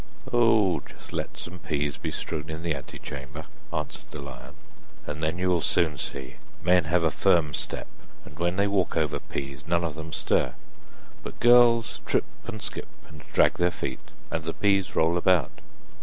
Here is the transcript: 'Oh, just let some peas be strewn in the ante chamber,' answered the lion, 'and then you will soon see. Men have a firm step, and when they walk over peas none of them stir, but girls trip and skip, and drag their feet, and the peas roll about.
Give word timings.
'Oh, 0.33 0.79
just 0.79 1.13
let 1.13 1.37
some 1.37 1.59
peas 1.59 1.95
be 1.99 2.09
strewn 2.09 2.49
in 2.49 2.63
the 2.63 2.73
ante 2.73 2.97
chamber,' 2.97 3.45
answered 3.71 4.09
the 4.09 4.19
lion, 4.19 4.55
'and 5.05 5.21
then 5.21 5.37
you 5.37 5.47
will 5.49 5.61
soon 5.61 5.99
see. 5.99 6.37
Men 6.63 6.85
have 6.85 7.03
a 7.03 7.11
firm 7.11 7.53
step, 7.53 7.85
and 8.25 8.39
when 8.39 8.55
they 8.55 8.65
walk 8.65 8.97
over 8.97 9.19
peas 9.19 9.67
none 9.67 9.83
of 9.83 9.93
them 9.93 10.11
stir, 10.11 10.55
but 11.21 11.39
girls 11.39 12.01
trip 12.07 12.25
and 12.47 12.63
skip, 12.63 12.87
and 13.07 13.21
drag 13.31 13.59
their 13.59 13.69
feet, 13.69 14.09
and 14.31 14.43
the 14.43 14.53
peas 14.55 14.95
roll 14.95 15.19
about. 15.19 15.51